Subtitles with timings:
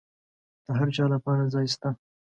[0.65, 1.89] د هرچا لپاره ځای سته.